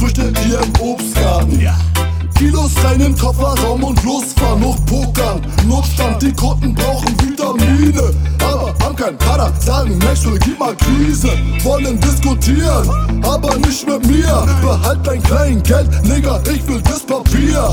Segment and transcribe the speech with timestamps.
[0.00, 1.60] Früchte hier im Obstgarten.
[2.38, 5.42] Kilos rein im Kofferraum und losfahren, noch pokern.
[5.68, 8.14] Notstand, die Kunden brauchen Vitamine.
[8.42, 11.28] Aber haben kein Kader, sagen Maxwell, gib mal Krise.
[11.62, 12.88] Wollen diskutieren,
[13.22, 14.46] aber nicht mit mir.
[14.62, 17.68] Behalt dein klein Geld, Nigga, ich will das Papier.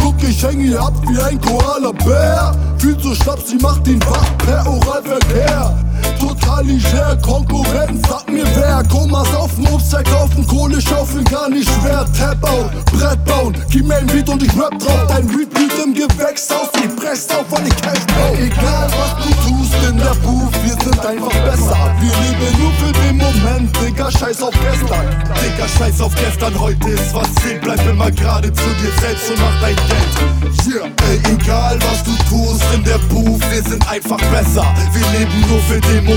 [0.00, 2.56] Guck, ich hänge hier ab wie ein Koala-Bär.
[2.78, 5.76] Viel zu schlapp, sie macht ihn wach per Oralverkehr.
[6.22, 8.84] Total leger, Konkurrenz, sag mir wer.
[8.88, 12.06] Komas saufen, Obst verkaufen, Kohle schaufeln, gar nicht schwer.
[12.16, 15.06] Tap bauen, Brett bauen, gib mir ein Beat und ich rap drauf.
[15.08, 18.38] Dein Read blüht im Gewächshaus, ich press auf, weil ich Cash brauch.
[18.38, 21.76] Egal was du tust in der Booth, wir sind einfach besser.
[21.98, 25.06] Wir leben nur für den Moment, Digga, scheiß auf gestern.
[25.42, 27.62] Digga, scheiß auf gestern, heute ist was zählt.
[27.62, 30.72] Bleib immer gerade zu dir selbst und mach dein Geld.
[30.72, 34.64] Yeah, ey, egal was du tust in der Booth, wir sind einfach besser.
[34.92, 36.11] Wir leben nur für den Moment,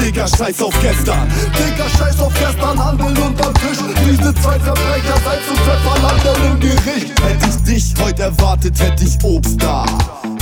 [0.00, 1.28] Digga, scheiß auf gestern.
[1.58, 3.78] Digga, scheiß auf gestern, Handel unterm Tisch.
[4.04, 7.20] Diese zwei Verbrecher, Salz und Pfeffer landen im Gericht.
[7.20, 9.84] Hätte ich dich heute erwartet, hätte ich Obst da.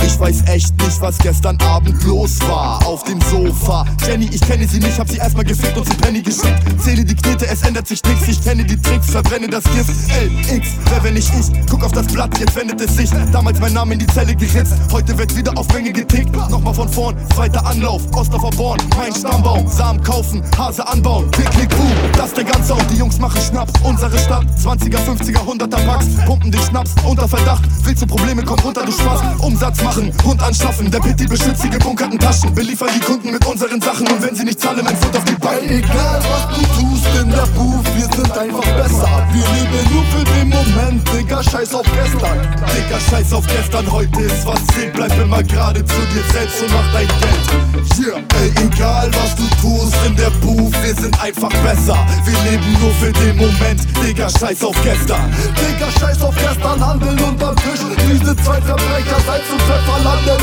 [0.05, 2.85] Ich weiß echt nicht, was gestern Abend los war.
[2.85, 3.85] Auf dem Sofa.
[4.05, 6.61] Jenny, ich kenne sie nicht, hab sie erstmal gefickt und zu Penny geschickt.
[6.79, 7.10] Zähle die
[7.51, 8.27] es ändert sich nichts.
[8.27, 9.89] Ich kenne die Tricks, verbrenne das Gift.
[9.89, 11.51] LX, wer wenn nicht ich?
[11.69, 13.09] Guck auf das Blatt, jetzt wendet es sich.
[13.31, 14.73] Damals mein Name in die Zelle geritzt.
[14.91, 16.33] Heute wird wieder auf Menge getickt.
[16.49, 18.01] Nochmal von vorn, zweiter Anlauf.
[18.13, 19.67] Ostdorfer Born, mein Stammbaum.
[19.67, 21.29] Samen kaufen, Hase anbauen.
[21.31, 21.91] Klick, boom.
[22.15, 22.85] Das ist der ganze Sound.
[22.89, 23.73] Die Jungs machen Schnaps.
[23.83, 26.05] Unsere Stadt, 20er, 50er, 100er Packs.
[26.25, 27.63] Pumpen dich Schnaps unter Verdacht.
[27.83, 29.21] Willst du Probleme, komm runter, du Spaß.
[29.39, 30.89] Umsatz machen, Hund anschaffen.
[30.89, 32.53] Der Pitti beschützt die gebunkerten Taschen.
[32.53, 34.07] Beliefern die Kunden mit unseren Sachen.
[34.07, 35.31] Und wenn sie nicht zahlen, mein Foot auf die.
[35.51, 36.10] Ey, egal
[38.21, 39.27] sind einfach besser.
[39.31, 42.37] Wir leben nur für den Moment, Digga, scheiß auf gestern.
[42.75, 44.93] Digga, scheiß auf gestern, heute ist was zählt.
[44.93, 47.41] Bleib immer gerade zu dir selbst und mach dein Geld.
[47.99, 51.97] Yeah, ey, egal was du tust in der Booth, wir sind einfach besser.
[52.25, 55.33] Wir leben nur für den Moment, Digga, scheiß auf gestern.
[55.57, 57.81] Digga, scheiß auf gestern, Handel unterm Tisch.
[58.09, 60.40] Diese zwei Verbrecher, Salz und Pfeffer landen.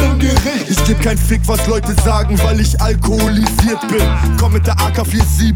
[0.68, 4.02] Ich geb kein Fick, was Leute sagen, weil ich alkoholisiert bin.
[4.38, 5.54] Komm mit der AK-47,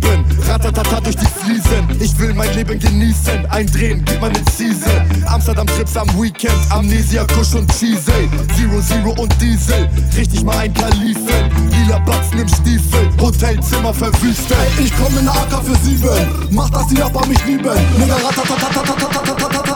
[0.48, 2.00] ratatata durch die Fliesen.
[2.00, 5.24] Ich will mein Leben genießen, eindrehen, gib mal ne Season.
[5.26, 8.12] Amsterdam-Trips am Weekend, Amnesia, Kusch und Cheese.
[8.56, 11.50] Zero, Zero und Diesel, richtig mal ein Kalifen.
[11.70, 14.56] Lila Batzen im Stiefel, Hotelzimmer verwüstet.
[14.78, 16.48] Ich komm in der AK für sieben.
[16.50, 17.70] Mach, dass die Nachbarn mich lieben.
[17.98, 19.71] Nigga, ratatatatatatatatatatata,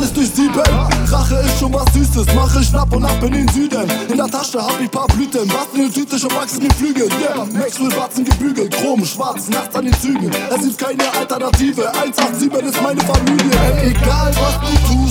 [0.00, 0.62] alles durch sieben.
[1.10, 3.88] Rache ist schon was Süßes, mache Schnapp und ab in den Süden.
[4.08, 7.08] In der Tasche hab ich paar Blüten, Batzen in Südtisch und wachsen die Flügel.
[7.20, 10.30] Yeah, Maxwell Batzen gebügelt, chrom, schwarz, nachts an den Zügen.
[10.50, 13.52] Es gibt keine Alternative, 187 ist meine Familie.
[13.82, 15.09] Egal was du tust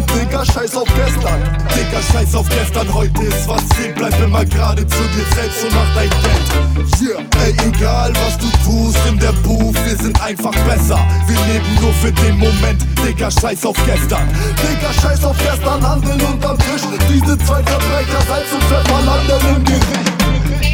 [0.00, 1.42] Moment, Digga, scheiß auf gestern.
[1.74, 3.94] Digga, scheiß auf gestern, heute ist was zählt.
[3.96, 7.00] Bleib immer gerade zu dir selbst und mach dein Geld.
[7.00, 10.98] Yeah, ey, egal was du tust in der Booth, wir sind einfach besser.
[11.26, 14.28] Wir leben nur für den Moment, Digga, scheiß auf gestern.
[14.62, 16.82] Digga, scheiß auf gestern, Handeln unterm Tisch.
[17.08, 20.69] Diese zwei Verbrecher, Salz und Pfeffer landen im Gericht.